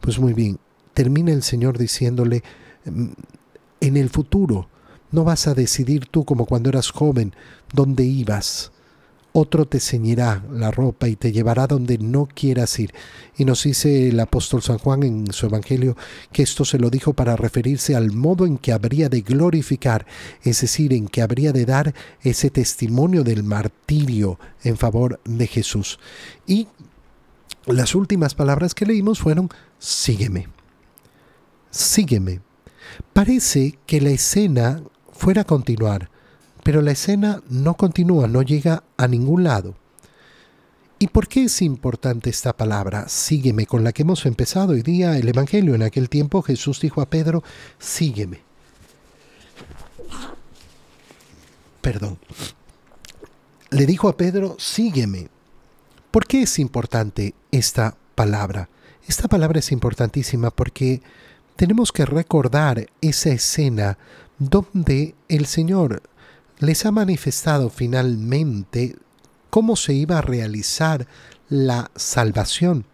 Pues 0.00 0.18
muy 0.18 0.32
bien, 0.32 0.58
termina 0.94 1.32
el 1.32 1.42
Señor 1.42 1.78
diciéndole, 1.78 2.42
mm, 2.84 3.08
en 3.80 3.96
el 3.96 4.10
futuro, 4.10 4.68
no 5.10 5.24
vas 5.24 5.46
a 5.46 5.54
decidir 5.54 6.06
tú 6.06 6.24
como 6.24 6.46
cuando 6.46 6.68
eras 6.68 6.90
joven 6.90 7.34
dónde 7.72 8.04
ibas. 8.04 8.72
Otro 9.32 9.64
te 9.64 9.78
ceñirá 9.78 10.44
la 10.52 10.72
ropa 10.72 11.06
y 11.06 11.14
te 11.14 11.30
llevará 11.30 11.68
donde 11.68 11.98
no 11.98 12.26
quieras 12.26 12.76
ir. 12.80 12.92
Y 13.36 13.44
nos 13.44 13.62
dice 13.62 14.08
el 14.08 14.18
apóstol 14.18 14.60
San 14.60 14.78
Juan 14.78 15.04
en 15.04 15.32
su 15.32 15.46
Evangelio 15.46 15.96
que 16.32 16.42
esto 16.42 16.64
se 16.64 16.78
lo 16.78 16.90
dijo 16.90 17.12
para 17.12 17.36
referirse 17.36 17.94
al 17.94 18.10
modo 18.10 18.44
en 18.44 18.58
que 18.58 18.72
habría 18.72 19.08
de 19.08 19.20
glorificar, 19.20 20.04
es 20.42 20.62
decir, 20.62 20.92
en 20.92 21.06
que 21.06 21.22
habría 21.22 21.52
de 21.52 21.64
dar 21.64 21.94
ese 22.22 22.50
testimonio 22.50 23.22
del 23.22 23.44
martirio 23.44 24.40
en 24.64 24.76
favor 24.76 25.20
de 25.24 25.46
Jesús. 25.46 26.00
Y 26.44 26.66
las 27.66 27.94
últimas 27.94 28.34
palabras 28.34 28.74
que 28.74 28.86
leímos 28.86 29.20
fueron, 29.20 29.48
sígueme, 29.78 30.48
sígueme. 31.70 32.40
Parece 33.12 33.78
que 33.86 34.00
la 34.00 34.10
escena 34.10 34.82
fuera 35.20 35.42
a 35.42 35.44
continuar, 35.44 36.08
pero 36.64 36.80
la 36.80 36.92
escena 36.92 37.42
no 37.50 37.74
continúa, 37.74 38.26
no 38.26 38.40
llega 38.40 38.84
a 38.96 39.06
ningún 39.06 39.44
lado. 39.44 39.74
¿Y 40.98 41.08
por 41.08 41.28
qué 41.28 41.44
es 41.44 41.60
importante 41.60 42.30
esta 42.30 42.56
palabra? 42.56 43.06
Sígueme, 43.06 43.66
con 43.66 43.84
la 43.84 43.92
que 43.92 44.00
hemos 44.00 44.24
empezado 44.24 44.72
hoy 44.72 44.80
día 44.80 45.18
el 45.18 45.28
Evangelio. 45.28 45.74
En 45.74 45.82
aquel 45.82 46.08
tiempo 46.08 46.40
Jesús 46.40 46.80
dijo 46.80 47.02
a 47.02 47.10
Pedro, 47.10 47.44
sígueme. 47.78 48.40
Perdón. 51.82 52.18
Le 53.68 53.84
dijo 53.84 54.08
a 54.08 54.16
Pedro, 54.16 54.56
sígueme. 54.58 55.28
¿Por 56.10 56.26
qué 56.26 56.42
es 56.42 56.58
importante 56.58 57.34
esta 57.50 57.94
palabra? 58.14 58.70
Esta 59.06 59.28
palabra 59.28 59.58
es 59.58 59.70
importantísima 59.70 60.50
porque 60.50 61.02
tenemos 61.56 61.92
que 61.92 62.06
recordar 62.06 62.88
esa 63.02 63.28
escena 63.30 63.98
donde 64.40 65.14
el 65.28 65.46
Señor 65.46 66.02
les 66.58 66.84
ha 66.86 66.90
manifestado 66.90 67.70
finalmente 67.70 68.96
cómo 69.50 69.76
se 69.76 69.92
iba 69.92 70.18
a 70.18 70.22
realizar 70.22 71.06
la 71.48 71.90
salvación, 71.94 72.86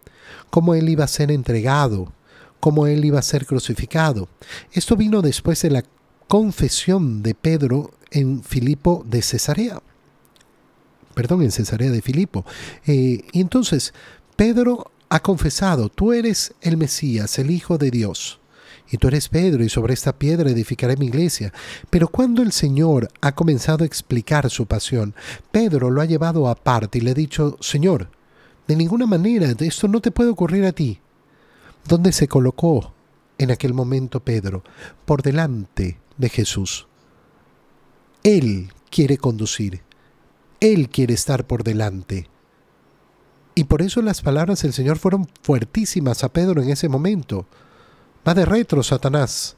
cómo 0.49 0.75
Él 0.75 0.89
iba 0.89 1.05
a 1.05 1.07
ser 1.07 1.31
entregado, 1.31 2.13
cómo 2.59 2.85
Él 2.85 3.05
iba 3.05 3.19
a 3.19 3.23
ser 3.23 3.45
crucificado. 3.45 4.27
Esto 4.73 4.95
vino 4.95 5.21
después 5.21 5.61
de 5.61 5.71
la 5.71 5.83
confesión 6.27 7.23
de 7.23 7.33
Pedro 7.33 7.93
en 8.11 8.43
Filipo 8.43 9.05
de 9.07 9.21
Cesarea. 9.21 9.81
Perdón, 11.13 11.43
en 11.43 11.51
Cesarea 11.51 11.91
de 11.91 12.01
Filipo. 12.01 12.45
Eh, 12.85 13.25
y 13.31 13.41
entonces, 13.41 13.93
Pedro 14.35 14.91
ha 15.09 15.21
confesado, 15.21 15.89
tú 15.89 16.11
eres 16.11 16.53
el 16.61 16.75
Mesías, 16.77 17.39
el 17.39 17.51
Hijo 17.51 17.77
de 17.77 17.89
Dios 17.89 18.39
y 18.89 18.97
tú 18.97 19.07
eres 19.07 19.29
Pedro, 19.29 19.63
y 19.63 19.69
sobre 19.69 19.93
esta 19.93 20.17
piedra 20.17 20.49
edificaré 20.49 20.97
mi 20.97 21.07
iglesia. 21.07 21.53
Pero 21.89 22.07
cuando 22.07 22.41
el 22.41 22.51
Señor 22.51 23.09
ha 23.21 23.33
comenzado 23.33 23.83
a 23.83 23.87
explicar 23.87 24.49
su 24.49 24.65
pasión, 24.65 25.13
Pedro 25.51 25.89
lo 25.89 26.01
ha 26.01 26.05
llevado 26.05 26.47
aparte 26.47 26.97
y 26.97 27.01
le 27.01 27.11
ha 27.11 27.15
dicho, 27.15 27.57
Señor, 27.59 28.09
de 28.67 28.75
ninguna 28.75 29.05
manera, 29.05 29.53
esto 29.59 29.87
no 29.87 30.01
te 30.01 30.11
puede 30.11 30.29
ocurrir 30.29 30.65
a 30.65 30.73
ti. 30.73 30.99
¿Dónde 31.87 32.11
se 32.11 32.27
colocó 32.27 32.93
en 33.37 33.51
aquel 33.51 33.73
momento 33.73 34.19
Pedro? 34.19 34.63
Por 35.05 35.21
delante 35.21 35.97
de 36.17 36.29
Jesús. 36.29 36.87
Él 38.23 38.73
quiere 38.89 39.17
conducir. 39.17 39.83
Él 40.59 40.89
quiere 40.89 41.13
estar 41.13 41.47
por 41.47 41.63
delante. 41.63 42.29
Y 43.55 43.63
por 43.63 43.81
eso 43.81 44.01
las 44.01 44.21
palabras 44.21 44.61
del 44.61 44.73
Señor 44.73 44.97
fueron 44.97 45.27
fuertísimas 45.41 46.23
a 46.23 46.29
Pedro 46.29 46.61
en 46.61 46.69
ese 46.69 46.89
momento. 46.89 47.47
Va 48.25 48.33
de 48.33 48.45
retro, 48.45 48.83
Satanás. 48.83 49.55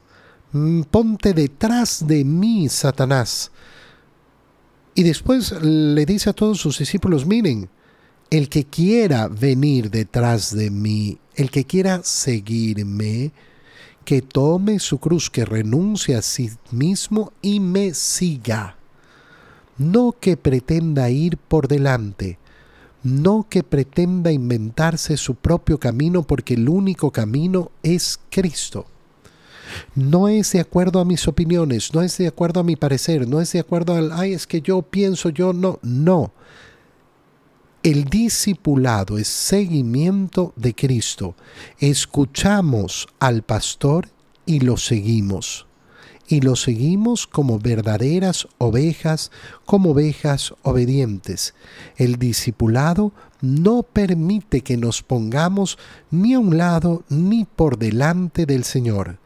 Mm, 0.52 0.82
ponte 0.82 1.32
detrás 1.32 2.06
de 2.06 2.24
mí, 2.24 2.68
Satanás. 2.68 3.50
Y 4.94 5.02
después 5.02 5.52
le 5.62 6.04
dice 6.06 6.30
a 6.30 6.32
todos 6.32 6.58
sus 6.58 6.78
discípulos, 6.78 7.24
miren, 7.26 7.70
el 8.30 8.48
que 8.48 8.64
quiera 8.64 9.28
venir 9.28 9.90
detrás 9.90 10.54
de 10.54 10.70
mí, 10.70 11.18
el 11.34 11.50
que 11.50 11.64
quiera 11.64 12.02
seguirme, 12.02 13.32
que 14.04 14.22
tome 14.22 14.78
su 14.78 14.98
cruz, 14.98 15.30
que 15.30 15.44
renuncie 15.44 16.16
a 16.16 16.22
sí 16.22 16.50
mismo 16.70 17.32
y 17.42 17.60
me 17.60 17.94
siga. 17.94 18.76
no 19.78 20.12
que 20.12 20.36
pretenda 20.36 21.08
ir 21.08 21.38
por 21.38 21.66
delante, 21.66 22.38
no 23.02 23.46
que 23.48 23.62
pretenda 23.62 24.32
inventarse 24.32 25.16
su 25.16 25.34
propio 25.34 25.78
camino 25.78 26.22
porque 26.22 26.54
el 26.54 26.68
único 26.68 27.10
camino 27.10 27.70
es 27.82 28.20
Cristo. 28.30 28.86
No 29.94 30.28
es 30.28 30.52
de 30.52 30.60
acuerdo 30.60 31.00
a 31.00 31.04
mis 31.04 31.28
opiniones, 31.28 31.94
no 31.94 32.02
es 32.02 32.18
de 32.18 32.26
acuerdo 32.26 32.60
a 32.60 32.64
mi 32.64 32.76
parecer, 32.76 33.28
no 33.28 33.40
es 33.40 33.52
de 33.52 33.60
acuerdo 33.60 33.94
al, 33.94 34.12
ay, 34.12 34.32
es 34.32 34.46
que 34.46 34.60
yo 34.60 34.82
pienso, 34.82 35.28
yo 35.28 35.52
no, 35.52 35.78
no. 35.82 36.32
El 37.82 38.04
discipulado 38.04 39.16
es 39.16 39.28
seguimiento 39.28 40.52
de 40.56 40.74
Cristo. 40.74 41.34
Escuchamos 41.78 43.08
al 43.20 43.42
pastor 43.42 44.08
y 44.44 44.60
lo 44.60 44.76
seguimos 44.76 45.69
y 46.30 46.40
lo 46.42 46.54
seguimos 46.54 47.26
como 47.26 47.58
verdaderas 47.58 48.46
ovejas, 48.58 49.32
como 49.66 49.90
ovejas 49.90 50.54
obedientes. 50.62 51.54
El 51.96 52.20
discipulado 52.20 53.12
no 53.40 53.82
permite 53.82 54.60
que 54.60 54.76
nos 54.76 55.02
pongamos 55.02 55.76
ni 56.12 56.34
a 56.34 56.38
un 56.38 56.56
lado 56.56 57.02
ni 57.08 57.46
por 57.46 57.78
delante 57.78 58.46
del 58.46 58.62
Señor. 58.62 59.18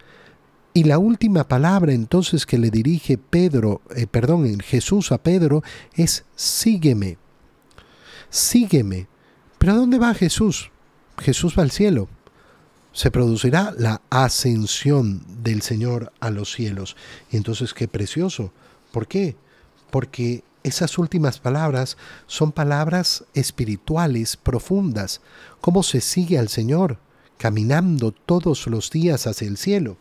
Y 0.72 0.84
la 0.84 0.98
última 0.98 1.46
palabra 1.46 1.92
entonces 1.92 2.46
que 2.46 2.56
le 2.56 2.70
dirige 2.70 3.18
Pedro, 3.18 3.82
eh, 3.94 4.06
perdón, 4.06 4.58
Jesús 4.60 5.12
a 5.12 5.18
Pedro 5.18 5.62
es 5.94 6.24
sígueme. 6.34 7.18
Sígueme. 8.30 9.08
¿Pero 9.58 9.74
a 9.74 9.76
dónde 9.76 9.98
va 9.98 10.14
Jesús? 10.14 10.70
Jesús 11.18 11.54
va 11.58 11.64
al 11.64 11.70
cielo 11.70 12.08
se 12.94 13.10
producirá 13.10 13.74
la 13.76 14.00
ascensión 14.08 15.20
del 15.42 15.62
Señor 15.62 16.12
a 16.20 16.30
los 16.30 16.52
cielos. 16.52 16.96
Y 17.30 17.36
entonces, 17.36 17.74
qué 17.74 17.88
precioso. 17.88 18.52
¿Por 18.92 19.08
qué? 19.08 19.36
Porque 19.90 20.44
esas 20.62 20.96
últimas 20.96 21.40
palabras 21.40 21.96
son 22.28 22.52
palabras 22.52 23.24
espirituales 23.34 24.36
profundas. 24.36 25.20
¿Cómo 25.60 25.82
se 25.82 26.00
sigue 26.00 26.38
al 26.38 26.48
Señor? 26.48 26.98
Caminando 27.36 28.12
todos 28.12 28.68
los 28.68 28.90
días 28.90 29.26
hacia 29.26 29.48
el 29.48 29.56
cielo. 29.56 29.96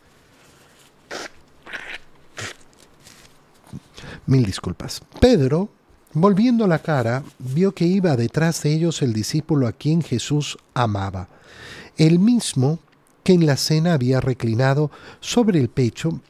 Mil 4.27 4.45
disculpas. 4.45 5.01
Pedro, 5.19 5.69
volviendo 6.13 6.67
la 6.67 6.77
cara, 6.77 7.23
vio 7.39 7.73
que 7.73 7.85
iba 7.85 8.15
detrás 8.15 8.61
de 8.61 8.71
ellos 8.71 9.01
el 9.01 9.13
discípulo 9.13 9.67
a 9.67 9.73
quien 9.73 10.03
Jesús 10.03 10.59
amaba 10.75 11.27
el 11.97 12.19
mismo 12.19 12.79
que 13.23 13.33
en 13.33 13.45
la 13.45 13.57
cena 13.57 13.93
había 13.93 14.19
reclinado 14.19 14.91
sobre 15.19 15.59
el 15.59 15.69
pecho, 15.69 16.21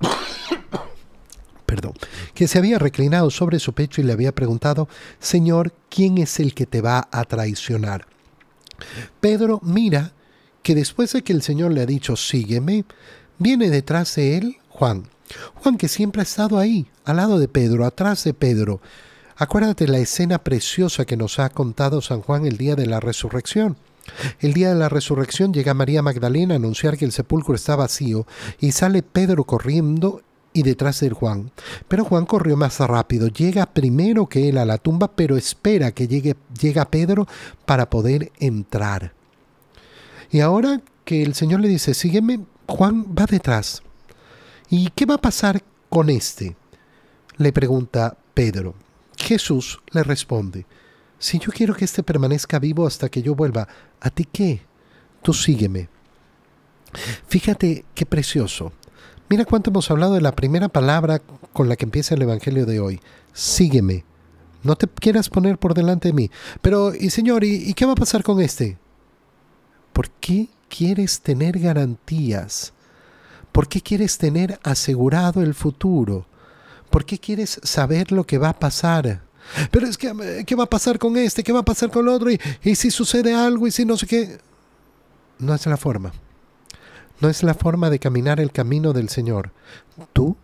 perdón, 1.66 1.94
que 2.34 2.46
se 2.48 2.58
había 2.58 2.78
reclinado 2.78 3.30
sobre 3.30 3.58
su 3.58 3.72
pecho 3.72 4.00
y 4.00 4.04
le 4.04 4.12
había 4.12 4.32
preguntado, 4.32 4.88
Señor, 5.18 5.72
¿quién 5.88 6.18
es 6.18 6.38
el 6.40 6.54
que 6.54 6.66
te 6.66 6.80
va 6.80 7.08
a 7.10 7.24
traicionar? 7.24 8.06
Pedro 9.20 9.60
mira 9.62 10.12
que 10.62 10.74
después 10.74 11.12
de 11.12 11.22
que 11.22 11.32
el 11.32 11.42
Señor 11.42 11.72
le 11.72 11.82
ha 11.82 11.86
dicho, 11.86 12.16
sígueme, 12.16 12.84
viene 13.38 13.70
detrás 13.70 14.14
de 14.16 14.38
él 14.38 14.56
Juan. 14.68 15.08
Juan 15.54 15.76
que 15.76 15.88
siempre 15.88 16.20
ha 16.20 16.24
estado 16.24 16.58
ahí, 16.58 16.86
al 17.04 17.16
lado 17.16 17.38
de 17.38 17.48
Pedro, 17.48 17.84
atrás 17.84 18.24
de 18.24 18.34
Pedro. 18.34 18.80
Acuérdate 19.36 19.88
la 19.88 19.98
escena 19.98 20.38
preciosa 20.44 21.04
que 21.04 21.16
nos 21.16 21.38
ha 21.38 21.48
contado 21.50 22.00
San 22.02 22.20
Juan 22.20 22.46
el 22.46 22.58
día 22.58 22.76
de 22.76 22.86
la 22.86 23.00
resurrección. 23.00 23.76
El 24.40 24.52
día 24.52 24.70
de 24.70 24.74
la 24.74 24.88
resurrección 24.88 25.52
llega 25.52 25.74
María 25.74 26.02
Magdalena 26.02 26.54
a 26.54 26.56
anunciar 26.56 26.96
que 26.96 27.04
el 27.04 27.12
sepulcro 27.12 27.54
está 27.54 27.76
vacío 27.76 28.26
y 28.60 28.72
sale 28.72 29.02
Pedro 29.02 29.44
corriendo 29.44 30.22
y 30.52 30.62
detrás 30.62 31.00
de 31.00 31.10
Juan. 31.10 31.50
Pero 31.88 32.04
Juan 32.04 32.26
corrió 32.26 32.56
más 32.56 32.78
rápido, 32.80 33.28
llega 33.28 33.66
primero 33.66 34.28
que 34.28 34.48
él 34.48 34.58
a 34.58 34.64
la 34.64 34.78
tumba, 34.78 35.08
pero 35.08 35.36
espera 35.36 35.92
que 35.92 36.08
llegue 36.08 36.36
llega 36.60 36.90
Pedro 36.90 37.26
para 37.64 37.88
poder 37.88 38.32
entrar. 38.38 39.12
Y 40.30 40.40
ahora 40.40 40.80
que 41.04 41.22
el 41.22 41.34
Señor 41.34 41.60
le 41.60 41.68
dice, 41.68 41.94
sígueme, 41.94 42.40
Juan 42.66 43.06
va 43.18 43.26
detrás. 43.26 43.82
¿Y 44.70 44.88
qué 44.90 45.04
va 45.04 45.16
a 45.16 45.20
pasar 45.20 45.62
con 45.88 46.08
este? 46.08 46.56
Le 47.36 47.52
pregunta 47.52 48.16
Pedro. 48.34 48.74
Jesús 49.16 49.80
le 49.90 50.02
responde, 50.02 50.66
si 51.22 51.38
yo 51.38 51.52
quiero 51.52 51.72
que 51.72 51.84
éste 51.84 52.02
permanezca 52.02 52.58
vivo 52.58 52.84
hasta 52.84 53.08
que 53.08 53.22
yo 53.22 53.36
vuelva, 53.36 53.68
¿a 54.00 54.10
ti 54.10 54.24
qué? 54.24 54.62
Tú 55.22 55.32
sígueme. 55.32 55.88
Fíjate 57.28 57.84
qué 57.94 58.04
precioso. 58.04 58.72
Mira 59.28 59.44
cuánto 59.44 59.70
hemos 59.70 59.88
hablado 59.92 60.14
de 60.14 60.20
la 60.20 60.34
primera 60.34 60.68
palabra 60.68 61.22
con 61.52 61.68
la 61.68 61.76
que 61.76 61.84
empieza 61.84 62.16
el 62.16 62.22
Evangelio 62.22 62.66
de 62.66 62.80
hoy. 62.80 63.00
Sígueme. 63.32 64.04
No 64.64 64.74
te 64.74 64.88
quieras 64.88 65.28
poner 65.28 65.58
por 65.58 65.74
delante 65.74 66.08
de 66.08 66.14
mí. 66.14 66.28
Pero, 66.60 66.92
y 66.92 67.10
Señor, 67.10 67.44
¿y, 67.44 67.70
¿y 67.70 67.74
qué 67.74 67.86
va 67.86 67.92
a 67.92 67.94
pasar 67.94 68.24
con 68.24 68.40
este? 68.40 68.76
¿Por 69.92 70.10
qué 70.10 70.48
quieres 70.68 71.20
tener 71.20 71.60
garantías? 71.60 72.72
¿Por 73.52 73.68
qué 73.68 73.80
quieres 73.80 74.18
tener 74.18 74.58
asegurado 74.64 75.40
el 75.40 75.54
futuro? 75.54 76.26
¿Por 76.90 77.04
qué 77.04 77.20
quieres 77.20 77.60
saber 77.62 78.10
lo 78.10 78.24
que 78.24 78.38
va 78.38 78.48
a 78.48 78.58
pasar? 78.58 79.22
Pero 79.70 79.86
es 79.86 79.98
que, 79.98 80.44
¿qué 80.46 80.54
va 80.54 80.64
a 80.64 80.70
pasar 80.70 80.98
con 80.98 81.16
este? 81.16 81.42
¿Qué 81.42 81.52
va 81.52 81.60
a 81.60 81.64
pasar 81.64 81.90
con 81.90 82.06
el 82.06 82.14
otro? 82.14 82.30
¿Y, 82.30 82.40
y 82.62 82.74
si 82.74 82.90
sucede 82.90 83.34
algo? 83.34 83.66
¿Y 83.66 83.70
si 83.70 83.84
no 83.84 83.96
sé 83.96 84.06
qué? 84.06 84.38
No 85.38 85.54
es 85.54 85.66
la 85.66 85.76
forma. 85.76 86.12
No 87.20 87.28
es 87.28 87.42
la 87.42 87.54
forma 87.54 87.90
de 87.90 87.98
caminar 87.98 88.40
el 88.40 88.52
camino 88.52 88.92
del 88.92 89.08
Señor. 89.08 89.52
Tú 90.12 90.36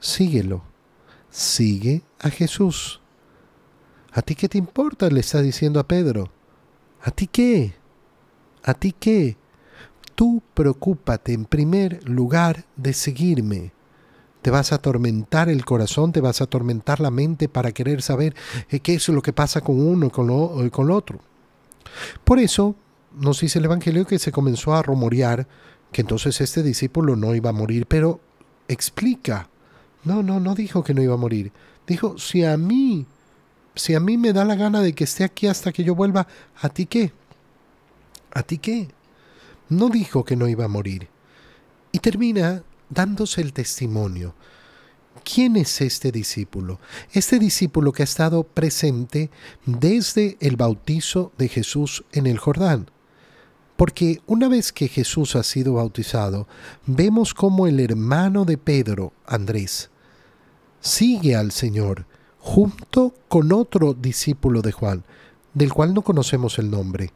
síguelo. 0.00 0.62
Sigue 1.30 2.02
a 2.18 2.28
Jesús. 2.28 3.00
¿A 4.12 4.20
ti 4.20 4.34
qué 4.34 4.48
te 4.48 4.58
importa? 4.58 5.08
Le 5.08 5.20
está 5.20 5.40
diciendo 5.40 5.80
a 5.80 5.88
Pedro. 5.88 6.30
¿A 7.02 7.10
ti 7.10 7.26
qué? 7.26 7.74
¿A 8.62 8.74
ti 8.74 8.92
qué? 8.92 9.36
Tú 10.14 10.42
preocúpate 10.52 11.32
en 11.32 11.46
primer 11.46 12.06
lugar 12.06 12.66
de 12.76 12.92
seguirme 12.92 13.72
te 14.42 14.50
vas 14.50 14.72
a 14.72 14.76
atormentar 14.76 15.48
el 15.48 15.64
corazón, 15.64 16.12
te 16.12 16.20
vas 16.20 16.40
a 16.40 16.44
atormentar 16.44 17.00
la 17.00 17.10
mente 17.10 17.48
para 17.48 17.72
querer 17.72 18.02
saber 18.02 18.34
eh, 18.70 18.80
qué 18.80 18.94
es 18.94 19.08
lo 19.08 19.22
que 19.22 19.32
pasa 19.32 19.60
con 19.60 19.80
uno 19.80 20.10
con, 20.10 20.26
lo, 20.26 20.68
con 20.70 20.90
otro. 20.90 21.20
Por 22.24 22.40
eso 22.40 22.74
nos 23.14 23.40
dice 23.40 23.60
el 23.60 23.66
Evangelio 23.66 24.06
que 24.06 24.18
se 24.18 24.32
comenzó 24.32 24.74
a 24.74 24.82
rumorear 24.82 25.46
que 25.92 26.00
entonces 26.00 26.40
este 26.40 26.62
discípulo 26.62 27.14
no 27.16 27.34
iba 27.34 27.50
a 27.50 27.54
morir, 27.54 27.86
pero 27.86 28.20
explica. 28.66 29.48
No, 30.04 30.22
no, 30.22 30.40
no 30.40 30.54
dijo 30.54 30.82
que 30.82 30.94
no 30.94 31.02
iba 31.02 31.14
a 31.14 31.18
morir. 31.18 31.52
Dijo, 31.86 32.18
si 32.18 32.44
a 32.44 32.56
mí, 32.56 33.06
si 33.76 33.94
a 33.94 34.00
mí 34.00 34.16
me 34.16 34.32
da 34.32 34.44
la 34.44 34.56
gana 34.56 34.80
de 34.80 34.94
que 34.94 35.04
esté 35.04 35.22
aquí 35.22 35.46
hasta 35.46 35.70
que 35.70 35.84
yo 35.84 35.94
vuelva, 35.94 36.26
¿a 36.60 36.68
ti 36.68 36.86
qué? 36.86 37.12
¿A 38.32 38.42
ti 38.42 38.58
qué? 38.58 38.88
No 39.68 39.90
dijo 39.90 40.24
que 40.24 40.34
no 40.34 40.48
iba 40.48 40.64
a 40.64 40.68
morir. 40.68 41.08
Y 41.92 41.98
termina 41.98 42.64
dándose 42.92 43.40
el 43.40 43.52
testimonio. 43.52 44.34
¿Quién 45.24 45.56
es 45.56 45.80
este 45.80 46.10
discípulo? 46.10 46.80
Este 47.12 47.38
discípulo 47.38 47.92
que 47.92 48.02
ha 48.02 48.04
estado 48.04 48.44
presente 48.44 49.30
desde 49.66 50.36
el 50.40 50.56
bautizo 50.56 51.32
de 51.38 51.48
Jesús 51.48 52.04
en 52.12 52.26
el 52.26 52.38
Jordán. 52.38 52.90
Porque 53.76 54.20
una 54.26 54.48
vez 54.48 54.72
que 54.72 54.88
Jesús 54.88 55.36
ha 55.36 55.42
sido 55.42 55.74
bautizado, 55.74 56.46
vemos 56.86 57.34
como 57.34 57.66
el 57.66 57.80
hermano 57.80 58.44
de 58.44 58.58
Pedro, 58.58 59.12
Andrés, 59.26 59.90
sigue 60.80 61.36
al 61.36 61.52
Señor 61.52 62.06
junto 62.38 63.14
con 63.28 63.52
otro 63.52 63.94
discípulo 63.94 64.62
de 64.62 64.72
Juan, 64.72 65.04
del 65.54 65.72
cual 65.72 65.94
no 65.94 66.02
conocemos 66.02 66.58
el 66.58 66.70
nombre. 66.70 67.12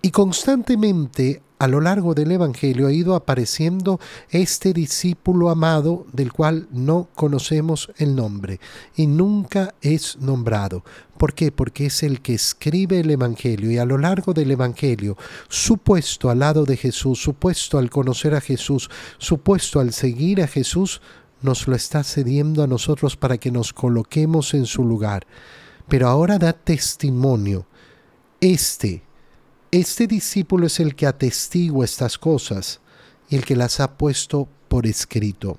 Y 0.00 0.10
constantemente 0.10 1.42
a 1.62 1.68
lo 1.68 1.80
largo 1.80 2.12
del 2.12 2.32
Evangelio 2.32 2.88
ha 2.88 2.92
ido 2.92 3.14
apareciendo 3.14 4.00
este 4.30 4.72
discípulo 4.72 5.48
amado 5.48 6.06
del 6.12 6.32
cual 6.32 6.66
no 6.72 7.08
conocemos 7.14 7.92
el 7.98 8.16
nombre 8.16 8.58
y 8.96 9.06
nunca 9.06 9.72
es 9.80 10.16
nombrado. 10.18 10.82
¿Por 11.16 11.34
qué? 11.34 11.52
Porque 11.52 11.86
es 11.86 12.02
el 12.02 12.20
que 12.20 12.34
escribe 12.34 12.98
el 12.98 13.10
Evangelio 13.12 13.70
y 13.70 13.78
a 13.78 13.84
lo 13.84 13.96
largo 13.96 14.34
del 14.34 14.50
Evangelio, 14.50 15.16
supuesto 15.48 16.30
al 16.30 16.40
lado 16.40 16.64
de 16.64 16.76
Jesús, 16.76 17.22
supuesto 17.22 17.78
al 17.78 17.90
conocer 17.90 18.34
a 18.34 18.40
Jesús, 18.40 18.90
supuesto 19.18 19.78
al 19.78 19.92
seguir 19.92 20.42
a 20.42 20.48
Jesús, 20.48 21.00
nos 21.42 21.68
lo 21.68 21.76
está 21.76 22.02
cediendo 22.02 22.64
a 22.64 22.66
nosotros 22.66 23.16
para 23.16 23.38
que 23.38 23.52
nos 23.52 23.72
coloquemos 23.72 24.54
en 24.54 24.66
su 24.66 24.82
lugar. 24.82 25.28
Pero 25.86 26.08
ahora 26.08 26.38
da 26.38 26.54
testimonio. 26.54 27.66
Este 28.40 29.04
este 29.72 30.06
discípulo 30.06 30.66
es 30.66 30.78
el 30.80 30.94
que 30.94 31.06
atestigua 31.06 31.84
estas 31.84 32.18
cosas 32.18 32.80
y 33.28 33.36
el 33.36 33.44
que 33.44 33.56
las 33.56 33.80
ha 33.80 33.96
puesto 33.96 34.46
por 34.68 34.86
escrito. 34.86 35.58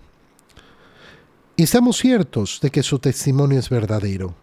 Y 1.58 1.64
estamos 1.64 1.98
ciertos 1.98 2.60
de 2.62 2.70
que 2.70 2.84
su 2.84 3.00
testimonio 3.00 3.60
es 3.60 3.70
verdadero. 3.70 4.36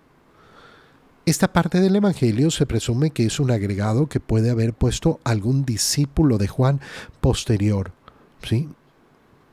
Esta 1.25 1.53
parte 1.53 1.81
del 1.81 1.95
Evangelio 1.95 2.51
se 2.51 2.67
presume 2.67 3.11
que 3.13 3.25
es 3.25 3.39
un 3.39 3.53
agregado 3.53 4.09
que 4.09 4.19
puede 4.19 4.51
haber 4.51 4.75
puesto 4.75 5.21
algún 5.23 5.65
discípulo 5.65 6.37
de 6.37 6.49
Juan 6.49 6.81
posterior. 7.21 7.93
¿sí? 8.43 8.69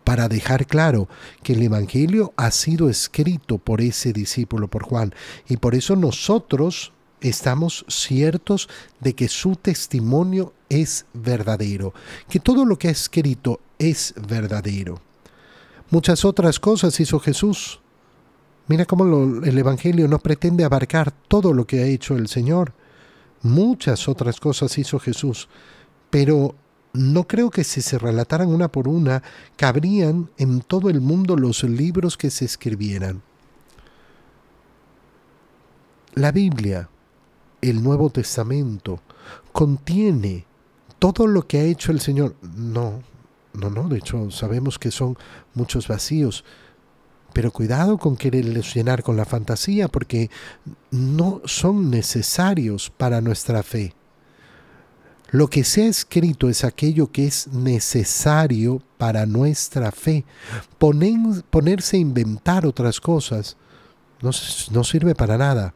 para 0.08 0.30
dejar 0.30 0.68
claro 0.68 1.10
que 1.44 1.52
el 1.52 1.62
Evangelio 1.62 2.32
ha 2.38 2.52
sido 2.52 2.90
escrito 2.90 3.58
por 3.58 3.82
ese 3.82 4.14
discípulo, 4.14 4.70
por 4.70 4.84
Juan, 4.84 5.14
y 5.50 5.58
por 5.58 5.76
eso 5.76 5.98
nosotros 5.98 6.94
estamos 7.22 7.86
ciertos 7.88 8.70
de 9.00 9.14
que 9.14 9.28
su 9.28 9.56
testimonio 9.56 10.54
es 10.70 11.06
verdadero, 11.14 11.94
que 12.30 12.40
todo 12.40 12.66
lo 12.66 12.78
que 12.78 12.90
ha 12.90 12.92
escrito 12.92 13.60
es 13.80 14.14
verdadero. 14.28 15.02
Muchas 15.90 16.26
otras 16.26 16.60
cosas 16.60 17.00
hizo 17.00 17.20
Jesús. 17.20 17.80
Mira 18.68 18.86
cómo 18.86 19.44
el 19.44 19.58
Evangelio 19.58 20.08
no 20.08 20.20
pretende 20.20 20.66
abarcar 20.66 21.12
todo 21.12 21.54
lo 21.54 21.66
que 21.66 21.82
ha 21.82 21.86
hecho 21.86 22.16
el 22.18 22.28
Señor. 22.28 22.74
Muchas 23.42 24.10
otras 24.10 24.40
cosas 24.40 24.78
hizo 24.78 25.00
Jesús, 25.00 25.48
pero 26.10 26.56
no 26.92 27.28
creo 27.28 27.50
que 27.50 27.64
si 27.64 27.82
se 27.82 27.98
relataran 27.98 28.50
una 28.50 28.70
por 28.70 28.88
una, 28.88 29.24
cabrían 29.56 30.30
en 30.38 30.62
todo 30.62 30.90
el 30.90 31.00
mundo 31.00 31.38
los 31.38 31.64
libros 31.64 32.18
que 32.18 32.30
se 32.30 32.44
escribieran. 32.44 33.22
La 36.16 36.32
Biblia, 36.32 36.90
el 37.62 37.84
Nuevo 37.84 38.10
Testamento, 38.10 39.00
contiene 39.52 40.46
todo 41.00 41.28
lo 41.28 41.48
que 41.48 41.60
ha 41.60 41.64
hecho 41.64 41.92
el 41.92 42.00
Señor. 42.00 42.36
No, 42.42 43.02
no, 43.54 43.70
no, 43.70 43.88
de 43.90 43.98
hecho 43.98 44.30
sabemos 44.32 44.80
que 44.80 44.92
son 44.92 45.18
muchos 45.54 45.88
vacíos. 45.88 46.44
Pero 47.34 47.52
cuidado 47.52 47.98
con 47.98 48.16
quererles 48.16 48.74
llenar 48.74 49.04
con 49.04 49.18
la 49.18 49.26
fantasía 49.26 49.88
porque 49.88 50.30
no 50.92 51.42
son 51.46 51.92
necesarios 51.92 52.90
para 52.90 53.22
nuestra 53.22 53.64
fe. 53.64 53.94
Lo 55.30 55.50
que 55.50 55.66
se 55.66 55.84
ha 55.84 55.88
escrito 55.88 56.50
es 56.50 56.64
aquello 56.64 57.12
que 57.12 57.28
es 57.28 57.48
necesario 57.48 58.82
para 58.98 59.26
nuestra 59.26 59.92
fe. 59.92 60.24
ponerse 60.80 61.98
a 61.98 62.00
inventar 62.00 62.66
otras 62.66 63.02
cosas 63.02 63.58
no, 64.22 64.32
no 64.72 64.84
sirve 64.84 65.14
para 65.14 65.38
nada 65.38 65.74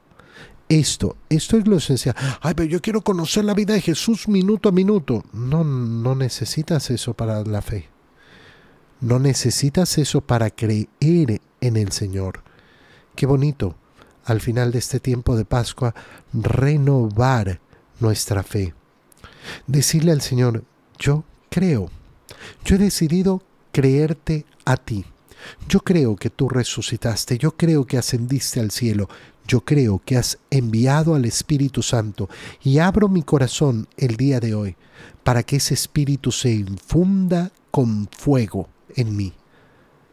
esto, 0.71 1.17
esto 1.27 1.57
es 1.57 1.67
lo 1.67 1.75
esencial. 1.75 2.15
Ay, 2.39 2.53
pero 2.55 2.69
yo 2.69 2.81
quiero 2.81 3.01
conocer 3.01 3.43
la 3.43 3.53
vida 3.53 3.73
de 3.73 3.81
Jesús 3.81 4.29
minuto 4.29 4.69
a 4.69 4.71
minuto. 4.71 5.25
No, 5.33 5.65
no 5.65 6.15
necesitas 6.15 6.89
eso 6.89 7.13
para 7.13 7.43
la 7.43 7.61
fe. 7.61 7.89
No 9.01 9.19
necesitas 9.19 9.97
eso 9.97 10.21
para 10.21 10.49
creer 10.49 11.41
en 11.59 11.75
el 11.75 11.91
Señor. 11.91 12.43
Qué 13.15 13.25
bonito, 13.25 13.75
al 14.23 14.39
final 14.39 14.71
de 14.71 14.79
este 14.79 15.01
tiempo 15.01 15.35
de 15.35 15.43
Pascua, 15.43 15.93
renovar 16.31 17.59
nuestra 17.99 18.41
fe. 18.41 18.73
Decirle 19.67 20.13
al 20.13 20.21
Señor, 20.21 20.63
yo 20.97 21.25
creo. 21.49 21.89
Yo 22.63 22.75
he 22.77 22.79
decidido 22.79 23.43
creerte 23.73 24.45
a 24.63 24.77
ti. 24.77 25.05
Yo 25.67 25.79
creo 25.79 26.15
que 26.15 26.29
tú 26.29 26.49
resucitaste, 26.49 27.37
yo 27.37 27.55
creo 27.55 27.85
que 27.85 27.97
ascendiste 27.97 28.59
al 28.59 28.71
cielo, 28.71 29.09
yo 29.47 29.61
creo 29.61 30.01
que 30.03 30.17
has 30.17 30.37
enviado 30.49 31.15
al 31.15 31.25
Espíritu 31.25 31.81
Santo 31.81 32.29
y 32.63 32.79
abro 32.79 33.09
mi 33.09 33.23
corazón 33.23 33.87
el 33.97 34.17
día 34.17 34.39
de 34.39 34.53
hoy 34.53 34.75
para 35.23 35.43
que 35.43 35.57
ese 35.57 35.73
Espíritu 35.73 36.31
se 36.31 36.51
infunda 36.51 37.51
con 37.71 38.07
fuego 38.11 38.69
en 38.95 39.15
mí. 39.15 39.33